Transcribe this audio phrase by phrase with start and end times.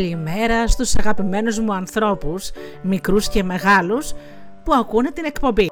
[0.00, 2.50] Καλημέρα στους αγαπημένους μου ανθρώπους,
[2.82, 4.12] μικρούς και μεγάλους,
[4.64, 5.66] που ακούνε την εκπομπή.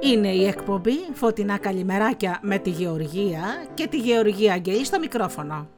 [0.00, 3.42] Είναι η εκπομπή Φωτεινά Καλημεράκια με τη Γεωργία
[3.74, 5.68] και τη Γεωργία Αγγελή στο μικρόφωνο.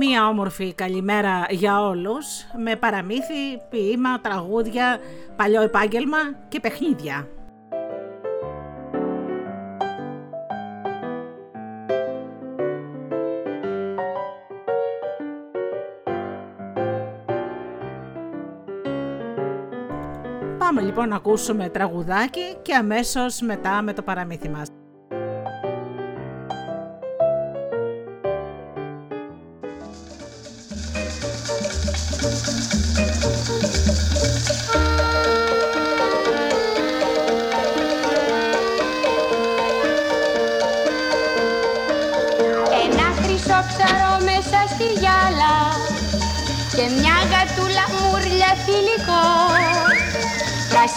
[0.00, 2.26] Μία όμορφη καλημέρα για όλους
[2.64, 4.98] με παραμύθι, ποίημα, τραγούδια,
[5.36, 7.28] παλιό επάγγελμα και παιχνίδια.
[20.58, 24.77] Πάμε λοιπόν να ακούσουμε τραγουδάκι και αμέσως μετά με το παραμύθι μας.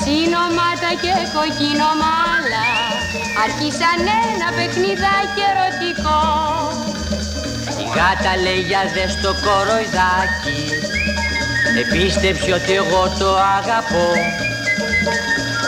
[0.03, 2.67] Πρασίνωματα και κοκκίνο μάλα.
[3.44, 6.19] Αρχίσαν ένα παιχνιδάκι ερωτικό.
[7.83, 10.61] Η γάτα λέει για δες το κοροϊδάκι
[11.81, 14.08] Επίστεψε ότι εγώ το αγαπώ.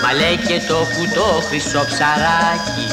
[0.02, 2.86] Μα λέει και το κουτό χρυσό ψαράκι.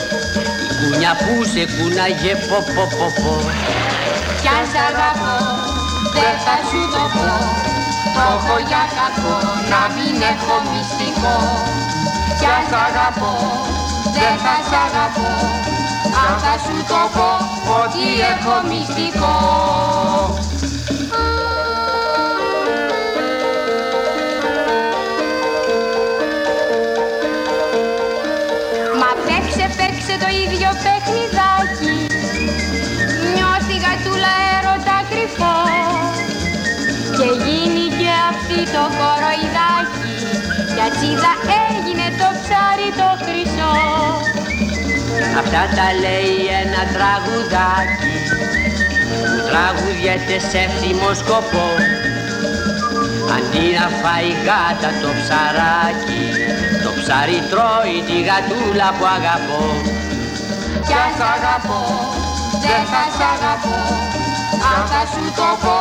[0.67, 3.35] Η κούνια που σε κούναγε πω πω πω πω.
[4.43, 5.37] Κι αν σ' αγαπώ
[6.17, 7.31] δεν θα σου το πω
[8.21, 9.37] το έχω για κακό
[9.73, 11.37] να μην έχω μυστικό.
[12.39, 13.35] Κι αν σ' αγαπώ,
[14.17, 15.31] δεν θα σ' αγαπώ.
[16.25, 17.31] Αν θα σου το πω
[17.83, 19.35] ότι έχω μυστικό.
[29.01, 30.71] Μα παίξε, παίξε το ίδιο
[45.39, 48.15] Αυτά τα λέει ένα τραγουδάκι.
[49.27, 51.69] Που τραγουδιέται σε εύθυμο σκοπό.
[53.35, 56.25] Αντί να φάει γάτα το ψαράκι
[56.85, 59.65] το ψάρι τρώει τη γατούλα που αγαπώ.
[60.87, 61.83] Κι αν σ' αγαπώ,
[62.65, 63.79] δεν θα σ' αγαπώ.
[64.71, 65.79] Αν θα σου το πω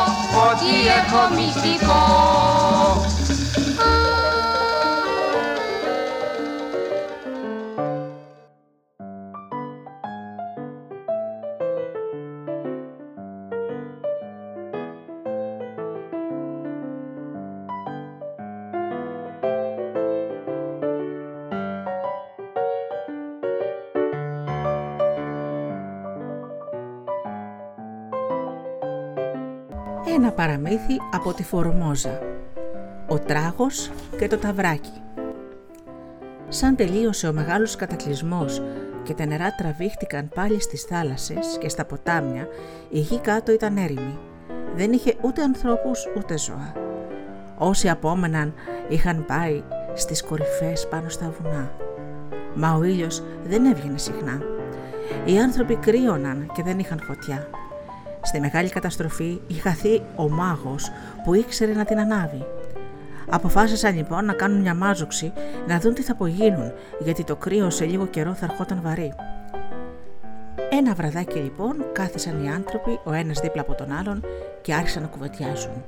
[0.47, 2.01] ότι έχω μυστικό
[30.05, 32.19] Ένα παραμύθι από τη Φορμόζα.
[33.07, 35.01] Ο τράγος και το ταβράκι.
[36.47, 38.61] Σαν τελείωσε ο μεγάλος κατακλυσμός
[39.03, 42.47] και τα νερά τραβήχτηκαν πάλι στις θάλασσες και στα ποτάμια,
[42.89, 44.17] η γη κάτω ήταν έρημη.
[44.75, 46.73] Δεν είχε ούτε ανθρώπους ούτε ζώα.
[47.57, 48.53] Όσοι απόμεναν
[48.89, 51.71] είχαν πάει στις κορυφές πάνω στα βουνά.
[52.55, 54.41] Μα ο ήλιος δεν έβγαινε συχνά.
[55.25, 57.47] Οι άνθρωποι κρύωναν και δεν είχαν φωτιά.
[58.21, 60.91] Στη μεγάλη καταστροφή είχε χαθεί ο μάγος
[61.23, 62.45] που ήξερε να την ανάβει.
[63.29, 65.33] Αποφάσισαν λοιπόν να κάνουν μια μάζοξη
[65.67, 69.13] να δουν τι θα απογίνουν γιατί το κρύο σε λίγο καιρό θα ερχόταν βαρύ.
[70.69, 74.25] Ένα βραδάκι λοιπόν κάθισαν οι άνθρωποι ο ένας δίπλα από τον άλλον
[74.61, 75.83] και άρχισαν να κουβεντιάζουν.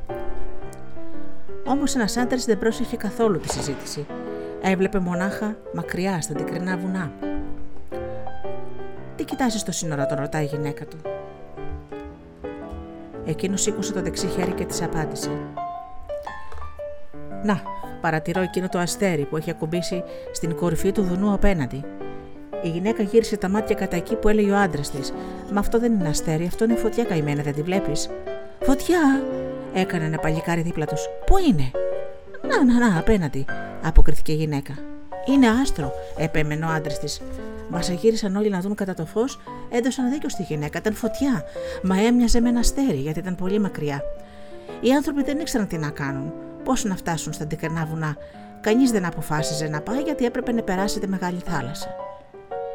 [1.67, 4.05] Όμως ένας άντρας δεν πρόσεχε καθόλου τη συζήτηση.
[4.61, 7.11] Έβλεπε μονάχα μακριά στα αντικρινά βουνά.
[9.15, 10.97] Τι κοιτάζεις στο σύνορα, τον ρωτάει η γυναίκα του.
[13.25, 15.29] Εκείνος σήκωσε το δεξί χέρι και της απάντησε.
[17.43, 17.61] Να,
[18.01, 21.83] παρατηρώ εκείνο το αστέρι που έχει ακουμπήσει στην κορυφή του βουνού απέναντι.
[22.63, 25.13] Η γυναίκα γύρισε τα μάτια κατά εκεί που έλεγε ο άντρας της.
[25.51, 28.09] Μα αυτό δεν είναι αστέρι, αυτό είναι φωτιά καημένα, δεν τη βλέπεις.
[28.61, 29.21] Φωτιά!
[29.73, 31.01] έκανε ένα παλικάρι δίπλα τους.
[31.25, 31.71] Πού είναι;
[32.41, 33.45] Να, να, να, απέναντι,
[33.83, 34.73] αποκριθήκε η γυναίκα.
[35.25, 37.21] Είναι άστρο, επέμενε ο άντρας της.
[37.69, 39.39] Μας γύρισαν όλοι να δουν κατά το φως,
[39.69, 40.77] έδωσαν δίκιο στη γυναίκα.
[40.77, 41.43] Ήταν φωτιά,
[41.83, 44.03] μα έμοιαζε με ένα αστέρι γιατί ήταν πολύ μακριά.
[44.81, 46.33] Οι άνθρωποι δεν ήξεραν τι να κάνουν,
[46.63, 48.17] πώς να φτάσουν στα αντικρινά βουνά.
[48.61, 51.95] Κανείς δεν αποφάσιζε να πάει γιατί έπρεπε να περάσει τη μεγάλη θάλασσα.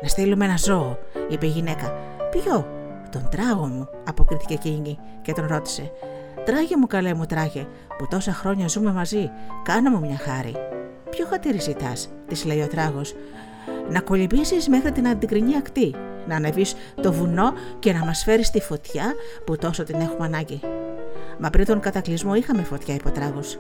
[0.03, 1.95] Να στείλουμε ένα ζώο, είπε η γυναίκα.
[2.31, 2.67] Ποιο,
[3.11, 5.91] τον τράγο μου, αποκρίθηκε εκείνη και τον ρώτησε.
[6.45, 7.67] Τράγε μου, καλέ μου τράγε,
[7.99, 9.31] που τόσα χρόνια ζούμε μαζί,
[9.63, 10.55] κάνα μου μια χάρη.
[11.17, 13.15] Ποιο χατήρι ζητάς, της λέει ο τράγος.
[13.91, 15.95] Να κολυμπήσεις μέχρι την αντικρινή ακτή,
[16.27, 19.15] να ανεβείς το βουνό και να μας φέρεις τη φωτιά
[19.45, 20.61] που τόσο την έχουμε ανάγκη.
[21.39, 23.59] Μα πριν τον κατακλυσμό είχαμε φωτιά, είπε ο τράγος.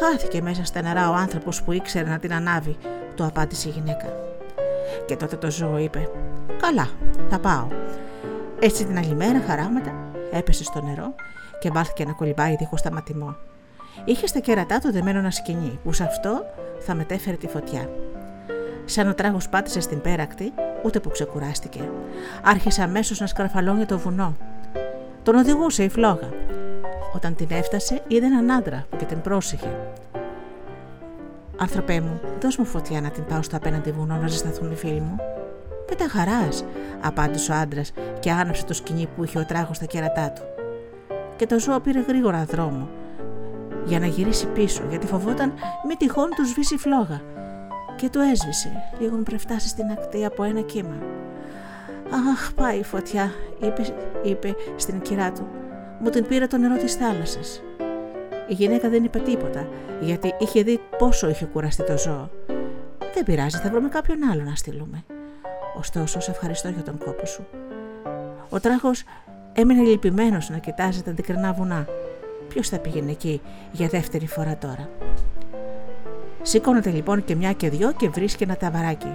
[0.00, 2.76] Χάθηκε μέσα στα νερά ο άνθρωπος που ήξερε να την ανάβει,
[3.14, 4.06] το απάντησε η γυναίκα.
[5.06, 6.08] Και τότε το ζώο είπε:
[6.60, 6.88] Καλά,
[7.30, 7.68] θα πάω.
[8.58, 9.94] Έτσι την άλλη μέρα, χαράματα,
[10.30, 11.14] έπεσε στο νερό
[11.58, 13.36] και μάθηκε να κολυμπάει δίχως σταματημό.
[14.04, 16.44] Είχε στα κέρατά του δεμένο ένα σκηνή που σε αυτό
[16.78, 17.88] θα μετέφερε τη φωτιά.
[18.84, 20.52] Σαν ο τράγος πάτησε στην πέρακτη,
[20.82, 21.88] ούτε που ξεκουράστηκε.
[22.42, 24.36] Άρχισε αμέσως να σκαρφαλώνει το βουνό.
[25.22, 26.28] Τον οδηγούσε η φλόγα.
[27.14, 29.76] Όταν την έφτασε, είδε έναν άντρα που και την πρόσεχε.
[31.56, 35.00] Άνθρωπέ μου, δώσ' μου φωτιά να την πάω στο απέναντι βουνό να ζεσταθούν οι φίλοι
[35.00, 35.16] μου.
[35.88, 36.64] Με τα χαράς,
[37.00, 40.42] απάντησε ο άντρας και άναψε το σκηνή που είχε ο τράγος στα κέρατά του.
[41.36, 42.88] Και το ζώο πήρε γρήγορα δρόμο
[43.86, 45.52] για να γυρίσει πίσω, γιατί φοβόταν
[45.88, 47.20] μη τυχόν τους σβήσει φλόγα.
[47.96, 50.96] Και το έσβησε, λίγο πριν φτάσει στην ακτή από ένα κύμα.
[52.32, 53.30] Αχ, πάει η φωτιά,
[53.60, 53.82] είπε,
[54.22, 55.48] είπε στην κυρά του.
[56.00, 57.62] Μου την πήρε το νερό της θάλασσας.
[58.48, 59.68] Η γυναίκα δεν είπε τίποτα,
[60.00, 62.30] γιατί είχε δει πόσο είχε κουραστεί το ζώο.
[63.14, 65.04] Δεν πειράζει, θα βρούμε κάποιον άλλο να στείλουμε.
[65.78, 67.46] Ωστόσο, σε ευχαριστώ για τον κόπο σου.
[68.48, 68.90] Ο τράχο
[69.52, 71.86] έμεινε λυπημένος να κοιτάζει τα αντικρινά βουνά.
[72.48, 73.40] Ποιος θα πήγαινε εκεί
[73.72, 74.88] για δεύτερη φορά τώρα;
[76.42, 79.12] Σήκωνεται λοιπόν και μια και δυο και βρίσκει ένα ταβαράκι.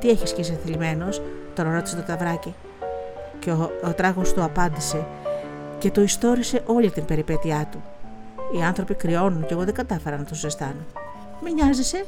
[0.00, 1.22] Τι έχεις και θλιμμένος,
[1.54, 2.54] τον ρώτησε το ταβράκι.
[3.38, 5.06] Και ο, ο τράγος του απάντησε
[5.78, 7.82] και του ιστόρισε όλη την περιπέτειά του.
[8.58, 10.84] Οι άνθρωποι κρυώνουν και εγώ δεν κατάφερα να του ζεστάνω.
[11.44, 12.04] Μη νοιάζεσαι.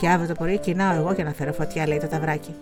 [0.00, 2.54] Και αύριο το πρωί κοινάω εγώ για να φέρω φωτιά, λέει το ταβράκι.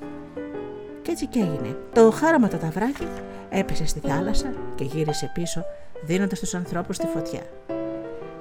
[1.13, 1.77] Και έτσι και έγινε.
[1.93, 3.07] Το χάραμα το ταβράκι
[3.51, 5.65] έπεσε στη θάλασσα και γύρισε πίσω
[6.03, 7.41] δίνοντας στους ανθρώπους τη φωτιά.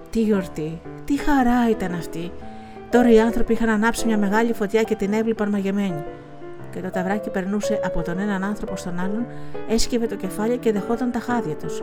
[0.10, 2.32] Τι γιορτή, τι χαρά ήταν αυτή.
[2.90, 6.04] Τώρα οι άνθρωποι είχαν ανάψει μια μεγάλη φωτιά και την έβλεπαν μαγεμένη.
[6.72, 9.26] Και το ταβράκι περνούσε από τον έναν άνθρωπο στον άλλον,
[9.70, 11.82] έσκυβε το κεφάλι και δεχόταν τα χάδια τους.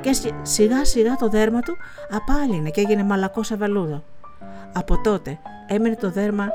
[0.00, 1.76] Και σιγά σιγά το δέρμα του
[2.10, 4.02] απάλυνε και έγινε μαλακός σαβαλούδο.
[4.72, 6.48] Από τότε έμεινε το δέρμα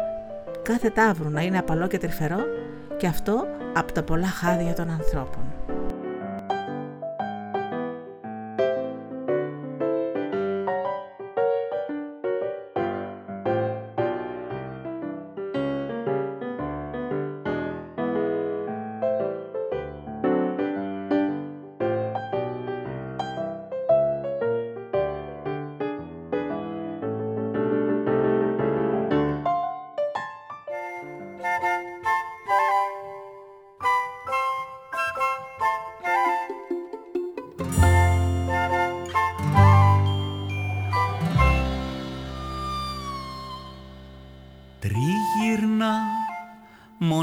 [0.61, 2.39] κάθε τάβρου να είναι απαλό και τρυφερό
[2.97, 5.54] και αυτό από τα πολλά χάδια των ανθρώπων.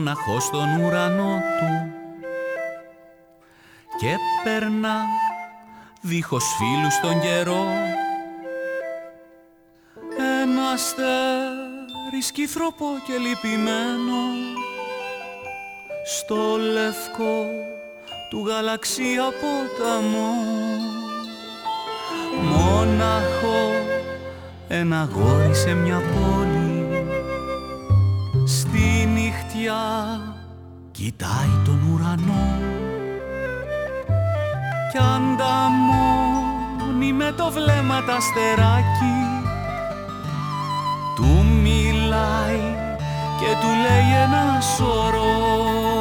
[0.02, 1.92] Μοναχός στον ουρανό του.
[3.99, 4.97] Και περνά
[6.00, 7.64] δίχως φίλους τον καιρό.
[10.42, 14.23] Ένα αστέρι σκυθροπό και λυπημένο
[16.04, 17.47] στο λευκό
[18.30, 20.35] του γαλαξία ποταμό
[22.42, 23.71] μόναχο
[24.68, 26.62] ένα γόρι σε μια πόλη
[30.90, 32.46] κοιτάει τον ουρανό.
[34.90, 36.42] Κι ανταμώνει
[37.12, 39.20] με το βλέμμα τα στεράκι
[41.16, 42.61] του μιλάει
[43.38, 45.91] και του λέει ένα σωρό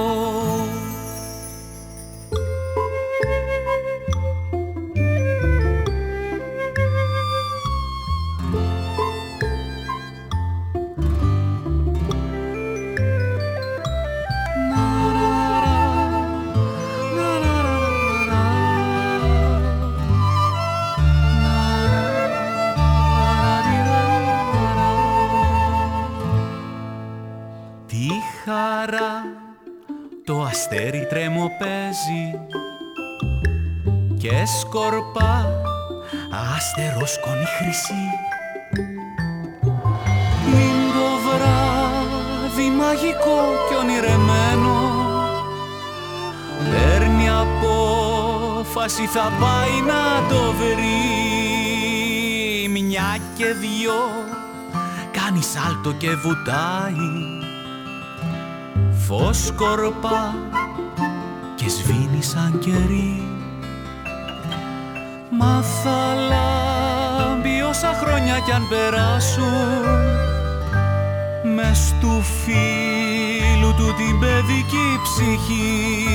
[34.62, 35.34] σκορπά
[36.56, 38.03] αστερόσκονη χρυσή.
[40.53, 43.39] Είναι το βράδυ μαγικό
[43.70, 44.77] και ονειρεμένο.
[46.72, 51.00] Παίρνει απόφαση θα πάει να το βρει.
[52.70, 54.00] Μια και δυο
[55.12, 57.12] κάνει σάλτο και βουτάει.
[59.08, 60.36] Φως σκορπά
[61.56, 63.31] και σβήνει σαν κερί
[65.41, 69.95] Μα θα λάμπει όσα χρόνια κι αν περάσουν.
[71.55, 76.10] Μες του φίλου του την παιδική ψυχή.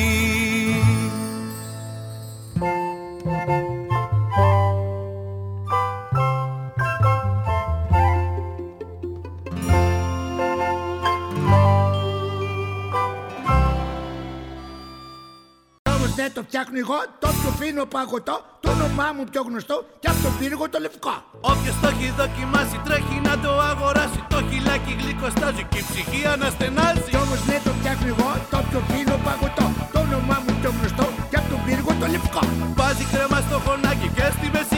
[16.35, 18.56] Το φτιάχνω εγώ, το πιο φίνο παγωτό, το
[18.99, 21.15] όνομά μου πιο γνωστό και από τον πύργο το λευκό.
[21.53, 24.21] Όποιος το έχει δοκιμάσει τρέχει να το αγοράσει.
[24.33, 27.03] Το χιλάκι γλυκοστάζει και η ψυχή αναστενάζει.
[27.12, 31.07] Κι όμως ναι, το φτιάχνω εγώ, το πιο φίνο παγωτό, το όνομά μου πιο γνωστό
[31.31, 32.43] και από τον πύργο το λευκό.
[32.79, 34.75] Βάζει κρέμα στο χωνάκι και στη μέση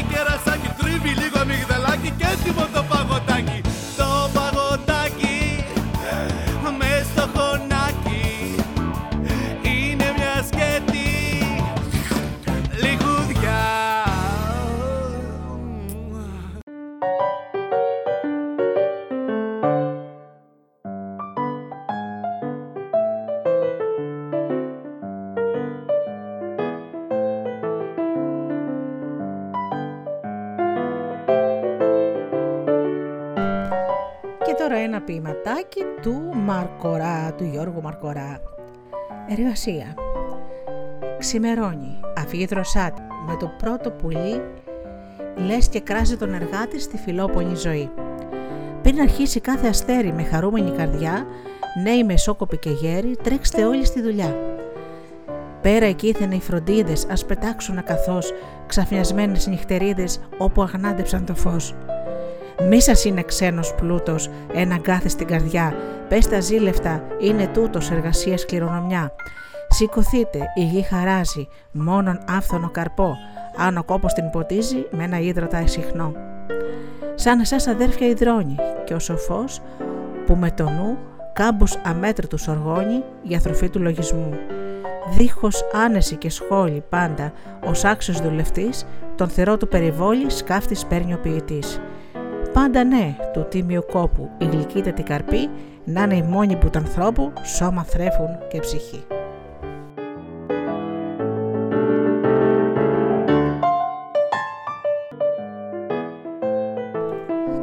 [34.59, 38.41] τώρα ένα ποιηματάκι του Μαρκορά, του Γιώργου Μαρκορά.
[39.29, 39.95] Εργασία.
[41.19, 44.43] Ξημερώνει, αφήγει δροσάτη, με το πρώτο πουλί
[45.37, 47.91] λες και κράζει τον εργάτη στη φιλόπονη ζωή.
[48.83, 51.27] Πριν αρχίσει κάθε αστέρι με χαρούμενη καρδιά,
[51.83, 54.37] νέοι μεσόκοποι και γέροι, τρέξτε όλοι στη δουλειά.
[55.63, 58.33] Πέρα εκείθεν οι φροντίδες, ας πετάξουν καθώς
[58.67, 61.75] ξαφνιασμένες νυχτερίδες όπου αγνάντεψαν το φως.
[62.63, 65.75] Μη σας είναι ξένος πλούτος, ένα γκάθι στην καρδιά,
[66.09, 69.13] πες τα ζήλευτα, είναι τούτος εργασίας κληρονομιά.
[69.69, 73.17] Σηκωθείτε, η γη χαράζει, μόνον άφθονο καρπό,
[73.57, 76.13] αν ο κόπος την ποτίζει με ένα ίδρωτα εσυχνό.
[77.15, 79.61] Σαν εσάς αδέρφια υδρώνει και ο σοφός
[80.27, 80.99] που με το νου
[81.33, 84.31] κάμπους αμέτρητους οργώνει για θροφή του λογισμού.
[85.17, 87.33] Δίχως άνεση και σχόλη πάντα,
[87.65, 88.87] ως άξιος δουλευτής,
[89.17, 91.81] τον θερό του περιβόλη σκάφτης παίρνει ο ποιητής.
[92.59, 95.49] Πάντα ναι, του τίμιου κόπου, η γλυκύτατη καρπή,
[95.85, 99.05] να είναι η μόνη που του ανθρώπου σώμα θρέφουν και ψυχή.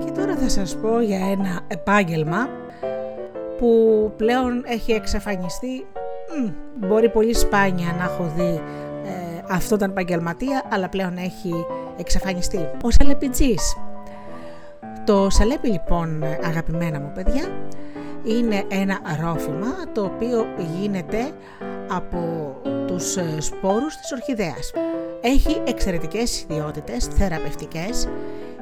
[0.05, 2.49] Και τώρα θα σας πω για ένα επάγγελμα
[3.57, 5.85] που πλέον έχει εξαφανιστεί.
[6.39, 6.49] Μμ,
[6.87, 8.61] μπορεί πολύ σπάνια να έχω δει
[9.05, 11.53] ε, αυτόν τον επαγγελματία, αλλά πλέον έχει
[11.97, 12.69] εξαφανιστεί.
[12.83, 13.75] Ο Σαλεπιτζής.
[15.05, 17.49] Το σαλέπι λοιπόν αγαπημένα μου παιδιά
[18.23, 20.45] είναι ένα ρόφημα το οποίο
[20.77, 21.31] γίνεται
[21.91, 22.55] από
[22.87, 24.71] τους ε, σπόρους της ορχιδέας.
[25.21, 28.07] Έχει εξαιρετικές ιδιότητες θεραπευτικές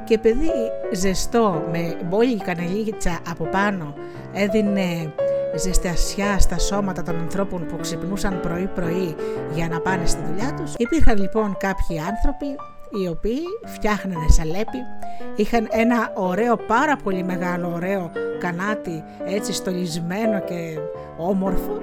[0.04, 0.52] και επειδή
[0.94, 3.94] ζεστό με μπόλικη κανελίτσα από πάνω
[4.34, 5.14] έδινε
[5.56, 9.16] ζεστασιά στα σώματα των ανθρώπων που ξυπνούσαν πρωί πρωί
[9.54, 10.74] για να πάνε στη δουλειά τους.
[10.78, 12.56] Υπήρχαν λοιπόν κάποιοι άνθρωποι
[13.02, 14.78] οι οποίοι φτιάχνανε σαλέπι,
[15.36, 20.80] είχαν ένα ωραίο, πάρα πολύ μεγάλο ωραίο κανάτι έτσι στολισμένο και
[21.18, 21.82] όμορφο.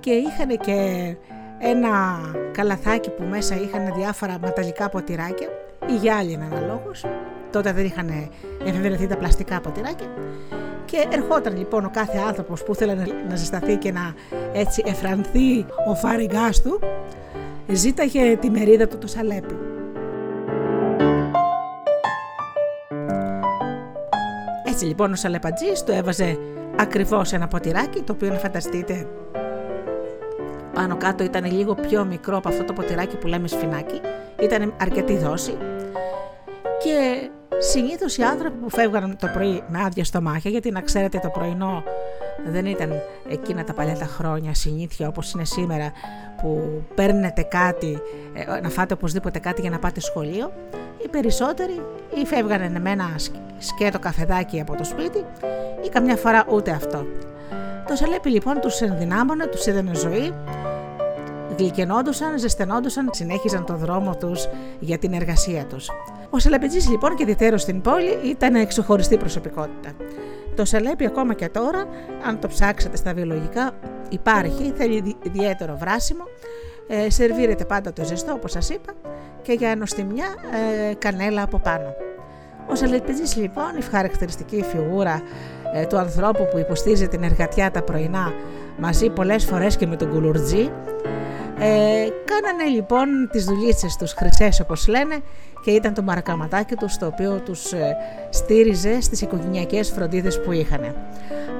[0.00, 1.14] Και είχαν και
[1.58, 1.90] ένα
[2.52, 5.48] καλαθάκι που μέσα είχαν διάφορα μεταλλικά ποτηράκια.
[5.90, 7.04] Ή γυάλινα αναλόγως,
[7.50, 8.30] τότε δεν είχαν
[8.64, 10.06] εφευρεθεί τα πλαστικά ποτηράκια.
[10.84, 12.94] Και ερχόταν λοιπόν ο κάθε άνθρωπος που ήθελε
[13.28, 14.14] να ζεσταθεί και να
[14.52, 16.80] έτσι εφρανθεί ο φάριγάς του
[17.72, 19.65] ζήταγε τη μερίδα του το σαλέπι.
[24.76, 26.38] Έτσι λοιπόν ο Σαλεπατζής το έβαζε
[26.78, 29.06] ακριβώς ένα ποτηράκι το οποίο να φανταστείτε
[30.74, 34.00] πάνω κάτω ήταν λίγο πιο μικρό από αυτό το ποτηράκι που λέμε σφινάκι.
[34.40, 35.56] Ήταν αρκετή δόση.
[36.82, 37.28] Και
[37.58, 41.82] συνήθως οι άνθρωποι που φεύγαν το πρωί με άδεια στομάχια γιατί να ξέρετε το πρωινό
[42.44, 42.92] δεν ήταν
[43.28, 45.92] εκείνα τα παλιά τα χρόνια συνήθεια όπως είναι σήμερα
[46.42, 47.98] που παίρνετε κάτι,
[48.34, 50.52] ε, να φάτε οπωσδήποτε κάτι για να πάτε σχολείο
[51.04, 51.80] οι περισσότεροι
[52.22, 53.14] ή φεύγανε με ένα
[53.58, 55.24] σκέτο καφεδάκι από το σπίτι
[55.84, 57.06] ή καμιά φορά ούτε αυτό.
[57.88, 60.32] Το σαλέπι λοιπόν τους ενδυνάμωνε, τους έδαινε ζωή,
[61.58, 64.48] γλυκενόντουσαν, ζεσθενόντουσαν, συνέχιζαν το δρόμο τους
[64.80, 65.90] για την εργασία τους.
[66.30, 69.92] Ο Σαλεπιτζής λοιπόν και διτέρος στην πόλη ήταν εξωχωριστή προσωπικότητα.
[70.56, 71.86] Το σαλέπι ακόμα και τώρα,
[72.26, 73.70] αν το ψάξετε στα βιολογικά,
[74.08, 76.24] υπάρχει, θέλει ιδιαίτερο βράσιμο,
[76.88, 78.92] ε, σερβίρεται πάντα το ζεστό όπως σας είπα
[79.42, 80.26] και για νοστιμιά
[80.90, 81.94] ε, κανέλα από πάνω.
[82.68, 85.22] Ο Σαλεπιτζής λοιπόν, η χαρακτηριστική φιγούρα
[85.74, 88.32] ε, του ανθρώπου που υποστήριζε την εργατιά τα πρωινά
[88.78, 90.70] μαζί πολλές φορές και με τον κουλουρτζή,
[91.58, 95.18] ε, κάνανε λοιπόν τις δουλίτσες τους χρυσές όπως λένε
[95.64, 97.96] και ήταν το μαρακαματάκι τους το οποίο τους ε,
[98.30, 100.94] στήριζε στις οικογενειακές φροντίδες που είχαν.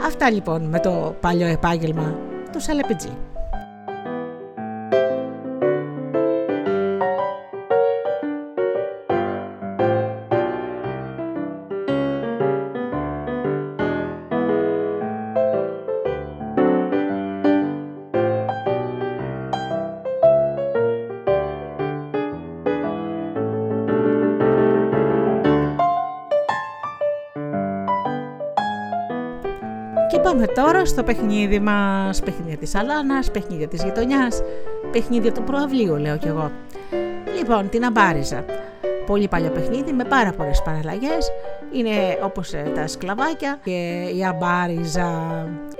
[0.07, 2.19] Αυτά λοιπόν με το παλιό επάγγελμα
[2.53, 3.36] του Σαλεπιτζή.
[30.57, 34.43] Τώρα στο παιχνίδι μας, παιχνίδια της Αλάνας, παιχνίδια της γειτονιάς,
[34.91, 36.51] παιχνίδια του προαυλίου λέω κι εγώ.
[37.39, 38.45] Λοιπόν, την αμπάριζα.
[39.07, 41.31] Πολύ παλιό παιχνίδι με πάρα πολλές παραλλαγές.
[41.73, 45.11] Είναι όπως ε, τα σκλαβάκια και η αμπάριζα.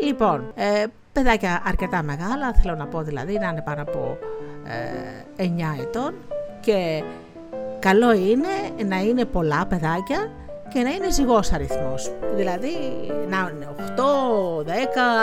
[0.01, 4.19] Λοιπόν, ε, παιδάκια αρκετά μεγάλα, θέλω να πω δηλαδή να είναι πάνω από
[5.37, 6.15] ε, 9 ετών
[6.61, 7.03] και
[7.79, 10.31] καλό είναι να είναι πολλά παιδάκια
[10.73, 12.13] και να είναι ζυγός αριθμός.
[12.35, 12.77] Δηλαδή
[13.29, 14.71] να είναι 8, 10,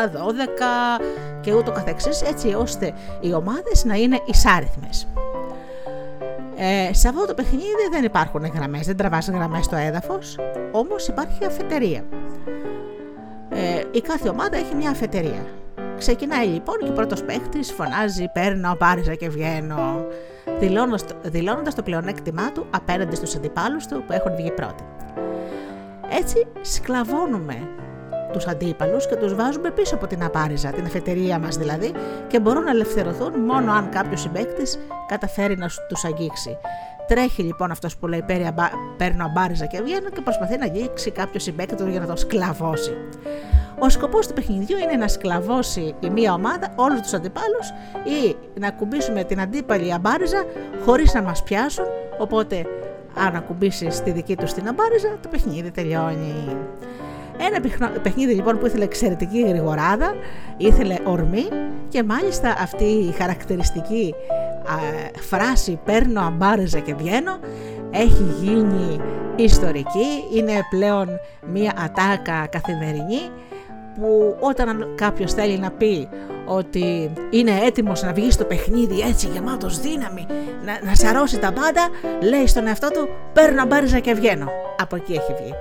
[0.09, 1.01] 12
[1.41, 5.07] και ούτω καθεξής έτσι ώστε οι ομάδες να είναι ισάριθμες.
[6.55, 10.37] Ε, σε αυτό το παιχνίδι δεν υπάρχουν γραμμές, δεν τραβάς γραμμές στο έδαφος,
[10.71, 12.03] όμως υπάρχει αφετερία.
[13.49, 15.45] Ε, η κάθε ομάδα έχει μια αφετερία.
[15.97, 20.05] Ξεκινάει λοιπόν και ο πρώτος παίχτης φωνάζει «Παίρνω, πάριζα και βγαίνω»,
[21.23, 24.83] δηλώνοντας το πλεονέκτημά του απέναντι στους αντιπάλους του που έχουν βγει πρώτοι.
[26.19, 27.67] Έτσι σκλαβώνουμε
[28.33, 31.91] τους αντίπαλους και τους βάζουμε πίσω από την απάριζα, την εφετερία μας δηλαδή,
[32.27, 36.57] και μπορούν να ελευθερωθούν μόνο αν κάποιος συμπέκτης καταφέρει να τους αγγίξει.
[37.07, 38.25] Τρέχει λοιπόν αυτός που λέει
[38.97, 42.97] Παίρνω αμπάριζα και βγαίνω και προσπαθεί να αγγίξει κάποιο συμπέκτη του για να τον σκλαβώσει.
[43.79, 47.69] Ο σκοπός του παιχνιδιού είναι να σκλαβώσει η μία ομάδα όλους τους αντιπάλους
[48.03, 50.43] ή να κουμπίσουμε την αντίπαλη αμπάριζα
[50.85, 51.85] χωρίς να μας πιάσουν.
[52.19, 52.65] Οπότε
[53.13, 56.57] αν ακουμπήσεις τη δική του την αμπάριζα, το παιχνίδι τελειώνει.
[57.37, 57.59] Ένα
[58.01, 60.15] παιχνίδι λοιπόν που ήθελε εξαιρετική γρηγοράδα,
[60.57, 61.47] ήθελε ορμή
[61.89, 64.13] και μάλιστα αυτή η χαρακτηριστική
[65.19, 67.39] φράση «παίρνω αμπάριζα και βγαίνω»
[67.91, 68.99] έχει γίνει
[69.35, 71.07] ιστορική, είναι πλέον
[71.51, 73.29] μία ατάκα καθημερινή
[73.95, 76.09] που όταν κάποιος θέλει να πει
[76.45, 80.27] ότι είναι έτοιμος να βγει στο παιχνίδι έτσι γεμάτος δύναμη,
[80.65, 81.89] να, να σαρώσει τα πάντα,
[82.21, 84.49] λέει στον εαυτό του παίρνω μπάριζα και βγαίνω.
[84.79, 85.53] Από εκεί έχει βγει.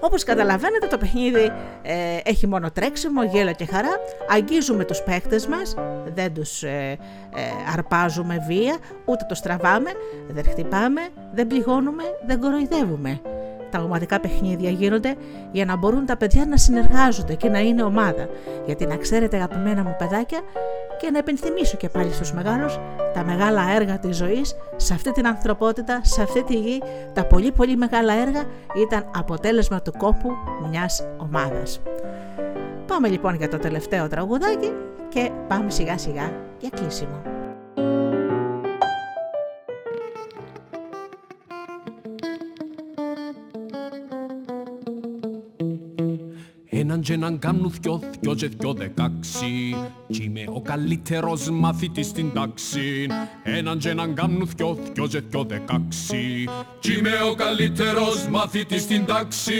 [0.00, 4.00] Όπως καταλαβαίνετε το παιχνίδι ε, έχει μόνο τρέξιμο, γέλο και χαρά.
[4.30, 5.74] Αγγίζουμε τους παίκτες μας,
[6.14, 6.98] δεν τους ε,
[7.36, 7.40] ε,
[7.72, 9.90] αρπάζουμε βία, ούτε τους τραβάμε,
[10.28, 11.00] δεν χτυπάμε,
[11.32, 13.20] δεν πληγώνουμε, δεν κοροϊδεύουμε.
[13.70, 15.14] Τα ομαδικά παιχνίδια γίνονται
[15.52, 18.28] για να μπορούν τα παιδιά να συνεργάζονται και να είναι ομάδα.
[18.66, 20.40] Γιατί να ξέρετε αγαπημένα μου παιδάκια
[21.00, 22.78] και να επενθυμίσω και πάλι στους μεγάλους
[23.14, 27.52] τα μεγάλα έργα της ζωής σε αυτή την ανθρωπότητα, σε αυτή τη γη, τα πολύ
[27.52, 28.42] πολύ μεγάλα έργα
[28.76, 30.30] ήταν αποτέλεσμα του κόπου
[30.70, 31.80] μιας ομάδας.
[32.86, 34.72] Πάμε λοιπόν για το τελευταίο τραγουδάκι
[35.08, 37.39] και πάμε σιγά σιγά για κλείσιμο.
[47.00, 49.74] Έναν και έναν κάνουν δυο, δυο και δυο δεκάξι.
[50.06, 53.06] Κι είμαι ο καλύτερος μαθητής στην τάξη.
[53.42, 56.48] Έναν και έναν κάνουν δυο, δυο και δυο δεκάξι.
[56.78, 59.52] Κι είμαι ο καλύτερος μαθητής στην τάξη.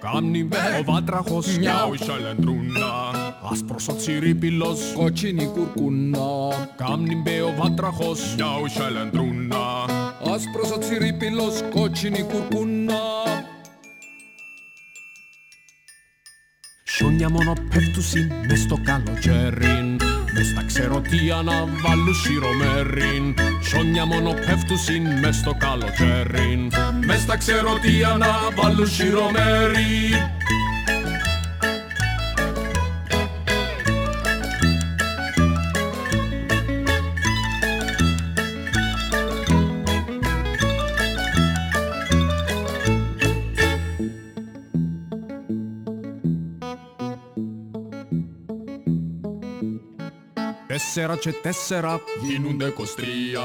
[0.00, 0.48] Κάμνη
[0.80, 6.18] ο βάτραχος, μια η σαλεντρούνα Άσπρος ο τσιρίπιλος, κότσινη κουρκούνα
[6.76, 9.84] Κάμνη μπε ο βάτραχος, μια η σαλεντρούνα
[10.34, 13.00] Άσπρος ο τσιρίπιλος, κότσινη κουρκούνα.
[16.84, 20.00] Σιόνια μόνο πέφτουσιν μες στο καλοκαίριν.
[20.34, 21.52] Μες στα ξεροτία να
[21.82, 23.34] βάλουν σιρομέριν.
[23.60, 26.72] Σιόνια μόνο πέφτουσιν μες στο καλοκαίριν.
[27.06, 30.14] Μες στα ξεροτία να βάλουν σιρομέριν
[50.94, 52.00] Τέσσερα και τέσσερα.
[52.22, 53.40] Γίνονται κοστρία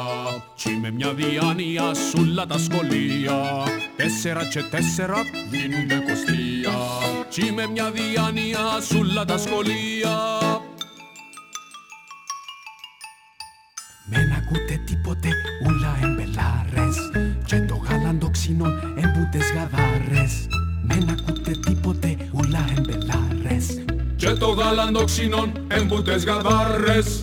[0.55, 3.63] Κι με μια διάνοια σούλα τα σχολεία.
[3.95, 5.15] Τέσσερα και τέσσερα.
[5.51, 6.77] Γίνονται κοστρία
[7.29, 10.17] Κι με μια διάνοια σούλα τα σχολεία.
[14.05, 15.29] Μεν ακούτε τίποτε
[15.65, 16.97] ούλα εμπελάρες.
[17.45, 20.47] Και το γάλαν το ξινόν εμπουτες γαδάρες.
[20.83, 27.21] Μεν ακούτε τίποτε ούλα εμπελάρες Και το γάλαν το ξινόν εμπουτες γαδάρες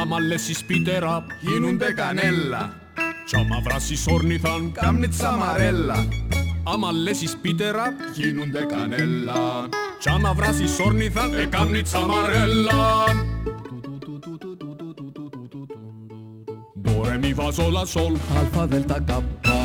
[0.00, 2.74] Άμα λες εις πίτερα γίνονται κανέλα.
[3.26, 6.08] Κι άμα βράσεις όρνηθαν κάμνει τσαμαρέλα.
[6.64, 9.68] Άμα λες εις πίτερα γίνονται κανέλα
[10.00, 13.04] Κι άμα βράσεις όρνηθαν ε κάμνει τσαμαρέλα
[16.80, 19.60] Ντο ρε μη βάζω λα σολ Αλφα δελτα καπά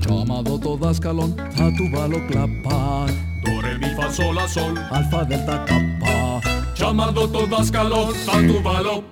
[0.00, 3.04] Κι άμα δω το δάσκαλον θα του βάλω κλαπά
[3.42, 6.38] Ντο ρε μη βάζω λα σολ Αλφα δελτα καπά
[6.74, 9.02] Κι άμα δω το δάσκαλο θα του βάλω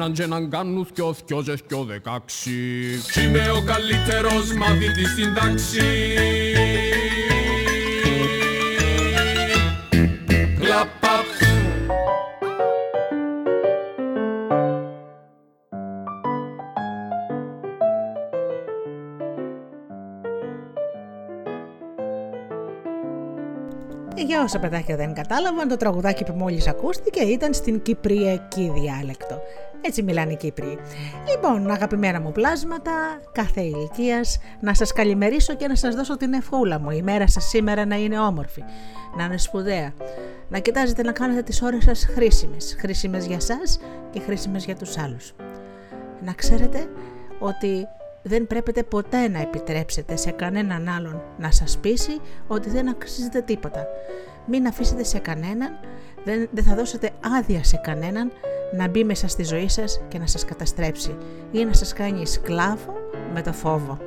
[0.00, 2.50] Έναν και έναν κάνουν θκιο, θκιο και θκιο δεκάξι.
[3.12, 5.80] Κι είμαι ο καλύτερος μαθητής στην τάξη.
[10.60, 11.09] Κλαπαπ
[24.16, 29.42] Για όσα παιδάκια δεν κατάλαβαν, το τραγουδάκι που μόλις ακούστηκε ήταν στην κυπριακή διάλεκτο.
[29.80, 30.78] Έτσι μιλάνε οι Κύπριοι.
[31.30, 32.92] Λοιπόν, αγαπημένα μου πλάσματα,
[33.32, 36.90] κάθε ηλικίας, να σας καλημερίσω και να σας δώσω την ευχούλα μου.
[36.90, 38.62] Η μέρα σας σήμερα να είναι όμορφη,
[39.16, 39.92] να είναι σπουδαία.
[40.48, 42.76] Να κοιτάζετε να κάνετε τις ώρες σας χρήσιμες.
[42.78, 43.78] Χρήσιμες για σας
[44.10, 45.34] και χρήσιμες για τους άλλους.
[46.24, 46.88] Να ξέρετε
[47.38, 47.86] ότι
[48.22, 53.86] δεν πρέπει ποτέ να επιτρέψετε σε κανέναν άλλον να σας πείσει ότι δεν αξίζετε τίποτα.
[54.46, 55.78] Μην αφήσετε σε κανέναν,
[56.24, 58.32] δεν, δεν θα δώσετε άδεια σε κανέναν
[58.76, 61.16] να μπει μέσα στη ζωή σας και να σας καταστρέψει
[61.52, 62.94] ή να σας κάνει σκλάβο
[63.34, 63.98] με το φόβο.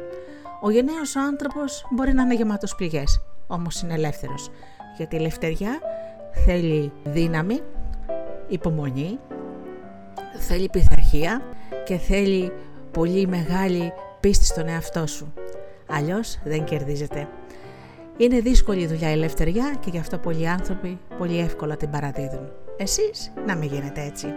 [0.61, 4.49] Ο γενναίος άνθρωπος μπορεί να είναι γεμάτος πληγές, όμως είναι ελεύθερος,
[4.97, 5.79] γιατί η ελευθεριά
[6.45, 7.61] θέλει δύναμη,
[8.47, 9.19] υπομονή,
[10.39, 11.41] θέλει πειθαρχία
[11.85, 12.51] και θέλει
[12.93, 15.33] πολύ μεγάλη πίστη στον εαυτό σου.
[15.87, 17.27] Αλλιώς δεν κερδίζεται.
[18.17, 22.51] Είναι δύσκολη η δουλειά η ελευθεριά και γι' αυτό πολλοί άνθρωποι πολύ εύκολα την παραδίδουν.
[22.77, 24.27] Εσείς να μην γίνετε έτσι.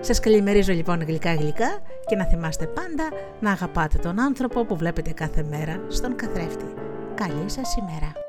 [0.00, 3.08] Σας καλημερίζω λοιπόν γλυκά γλυκά και να θυμάστε πάντα
[3.40, 6.74] να αγαπάτε τον άνθρωπο που βλέπετε κάθε μέρα στον καθρέφτη.
[7.14, 8.27] Καλή σας ημέρα.